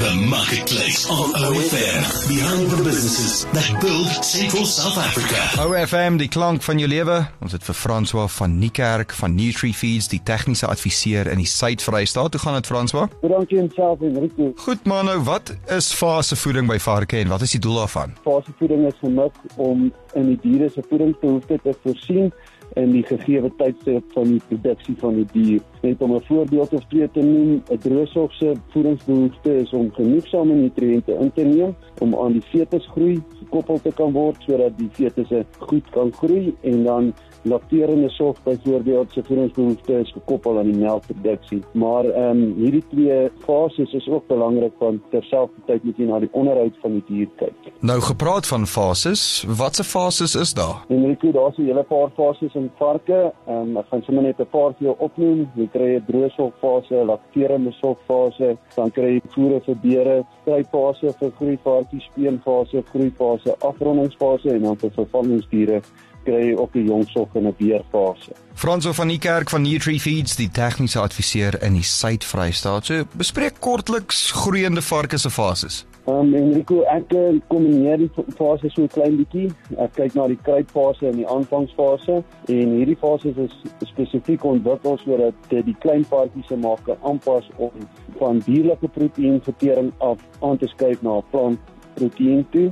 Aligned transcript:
The 0.00 0.14
Marketplace 0.14 1.04
on 1.10 1.34
OFM. 1.34 2.28
Behind 2.28 2.70
the 2.70 2.82
businesses 2.82 3.44
that 3.52 3.68
build 3.82 4.24
Central 4.24 4.64
South 4.64 4.96
Africa. 4.96 5.40
OFM 5.60 6.16
die 6.16 6.28
klank 6.28 6.62
van 6.64 6.78
jou 6.80 6.88
lewe. 6.88 7.18
Ons 7.44 7.52
het 7.52 7.66
vir 7.68 7.76
François 7.76 8.24
van 8.32 8.54
Niekerk 8.58 9.12
van 9.12 9.34
NutriFeeds, 9.36 10.08
die 10.08 10.22
tegniese 10.24 10.70
adviseur 10.72 11.28
in 11.28 11.42
die 11.42 11.48
Suid-Vrystaat. 11.48 12.32
Hoe 12.32 12.40
gaan 12.40 12.56
dit 12.56 12.70
François? 12.70 13.12
Dankie 13.20 13.60
en 13.60 13.68
self 13.76 14.00
Enrico. 14.00 14.54
Goed 14.64 14.88
maar 14.88 15.04
nou, 15.04 15.18
wat 15.28 15.52
is 15.68 15.92
fasevoeding 15.92 16.70
by 16.72 16.78
varke 16.80 17.20
en 17.20 17.28
wat 17.28 17.44
is 17.44 17.58
die 17.58 17.60
doel 17.60 17.82
daarvan? 17.82 18.16
Fasevoeding 18.24 18.88
is 18.88 18.96
gemik 19.04 19.36
om 19.60 19.90
in 20.16 20.32
die 20.32 20.38
diere 20.46 20.70
se 20.72 20.80
voedingsbehoeftes 20.88 21.60
te 21.66 21.76
voorsien 21.84 22.32
in 22.74 22.92
die 22.92 23.02
gegeewe 23.02 23.50
tydstip 23.56 24.12
van 24.12 24.24
die 24.24 24.40
produksie 24.48 24.94
van 24.98 25.14
die 25.14 25.26
dier. 25.32 25.60
Net 25.82 26.02
om 26.02 26.14
'n 26.14 26.22
voorbeeld 26.28 26.72
of 26.72 26.84
twee 26.88 27.10
te 27.10 27.22
noem, 27.22 27.62
'n 27.70 27.78
droogsof 27.78 28.32
se 28.32 28.54
voedingsbehoefte 28.68 29.58
is 29.60 29.72
om 29.72 29.92
genoegsame 29.92 30.54
nutriënte 30.54 31.12
in 31.20 31.32
te 31.32 31.42
neem 31.42 31.74
om 31.98 32.14
aan 32.14 32.32
die 32.32 32.42
fetusgroei 32.42 33.22
gekoppel 33.50 33.80
te 33.82 33.92
kan 33.98 34.14
word 34.14 34.38
sodat 34.46 34.78
die 34.78 34.88
fetusse 34.94 35.44
goed 35.58 35.90
kan 35.90 36.12
groei 36.12 36.54
en 36.62 36.84
dan 36.84 37.12
lakterende 37.42 38.08
sof 38.10 38.42
byvoorbeeld 38.42 39.12
se 39.12 39.22
voedingsbehoeftes 39.24 40.00
is 40.00 40.12
gekoppel 40.12 40.58
aan 40.58 40.68
die 40.68 40.76
melkproduksie. 40.76 41.62
Maar 41.72 42.04
ehm 42.04 42.42
um, 42.42 42.54
hierdie 42.56 42.84
twee 42.90 43.30
fases 43.44 43.92
is 43.92 44.08
ook 44.08 44.26
belangrik 44.26 44.72
want 44.78 45.00
terselfdertyd 45.10 45.84
moet 45.84 45.96
jy 45.96 46.08
na 46.08 46.18
die 46.20 46.28
onderhoud 46.32 46.76
van 46.82 46.98
die 46.98 47.04
dier 47.08 47.30
kyk. 47.40 47.70
Nou 47.80 48.00
gepraat 48.00 48.46
van 48.46 48.66
fases, 48.66 49.44
watse 49.48 49.84
fases 49.84 50.34
is 50.34 50.52
daar? 50.54 50.84
En 50.88 51.04
ek 51.10 51.22
het 51.22 51.34
daar 51.34 51.52
so 51.56 51.62
'n 51.62 51.66
hele 51.66 51.82
paar 51.82 52.10
fases 52.16 52.54
in 52.54 52.70
varke. 52.76 53.32
Ehm 53.46 53.56
um, 53.56 53.76
ek 53.76 53.86
gaan 53.90 54.02
sommer 54.02 54.22
net 54.22 54.40
'n 54.40 54.50
paar 54.50 54.72
vir 54.76 54.86
jou 54.86 54.96
opnoem. 54.98 55.48
Jy 55.56 55.68
kry 55.72 55.96
'n 55.96 56.04
droogsolfase, 56.06 56.94
'n 56.94 57.06
lakterende 57.06 57.72
solfase, 57.72 58.56
dan 58.74 58.90
kry 58.90 59.14
jy 59.14 59.20
voere 59.28 59.60
vir 59.60 59.76
beere, 59.82 60.24
strypfase 60.42 61.12
vir 61.18 61.30
groeivarkies, 61.38 62.04
speenfase, 62.04 62.82
groeifase, 62.92 63.39
afrondingsfase 63.58 64.50
en 64.50 64.62
dan 64.62 64.78
vir 64.78 64.90
vervangingsdiere 64.94 65.80
kry 66.24 66.54
ook 66.54 66.74
'n 66.74 66.84
jongsof 66.84 67.28
in 67.34 67.46
'n 67.46 67.54
beerfase. 67.58 68.32
Franso 68.54 68.92
van 68.92 69.08
die 69.08 69.18
kerk 69.18 69.50
van 69.50 69.62
NutriFeeds, 69.62 70.36
die 70.36 70.50
tegniese 70.50 71.00
adviseur 71.00 71.62
in 71.62 71.72
die 71.72 71.82
Suid-Vrystaat. 71.82 72.84
So 72.84 73.04
bespreek 73.16 73.60
kortliks 73.60 74.30
groeiende 74.30 74.82
varke 74.82 75.18
se 75.18 75.30
fases. 75.30 75.86
Um 76.04 76.34
Enrico, 76.34 76.82
ek 76.82 77.12
eh, 77.12 77.40
kombineer 77.46 77.98
die 77.98 78.10
fases 78.36 78.72
so 78.72 78.82
'n 78.82 78.88
klein 78.88 79.16
bietjie. 79.16 79.50
Ek 79.76 79.92
kyk 79.94 80.14
na 80.14 80.26
die 80.26 80.38
kruipfase 80.42 81.06
en 81.08 81.16
die 81.16 81.26
aanvangsfase 81.28 82.22
en 82.46 82.72
hierdie 82.76 82.96
fases 82.96 83.36
is 83.36 83.54
spesifiek 83.88 84.44
ontwikkel 84.44 84.98
sodat 85.04 85.34
die 85.48 85.76
klein 85.80 86.04
varkies 86.04 86.46
se 86.46 86.56
maak 86.56 86.84
kan 86.84 86.96
aanpas 87.02 87.50
om 87.56 87.70
van 88.18 88.38
dierlike 88.38 88.88
proteïenvertering 88.88 89.92
af 89.98 90.18
aan 90.40 90.58
te 90.58 90.66
skuif 90.66 91.02
na 91.02 91.18
'n 91.18 91.24
plant 91.30 91.58
proteïen 91.94 92.46
toe. 92.50 92.70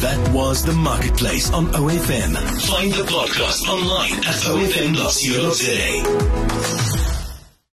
That 0.00 0.28
was 0.32 0.62
the 0.64 0.72
marketplace 0.72 1.52
on 1.52 1.74
OFM. 1.74 2.36
Find 2.70 2.92
the 2.92 3.04
podcast 3.04 3.68
online 3.68 4.16
at 4.26 4.46
ofm.co.za. 4.46 5.76